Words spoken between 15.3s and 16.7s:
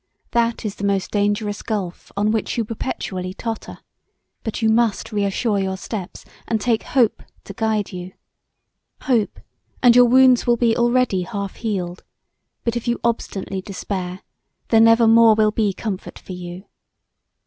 will be comfort for you.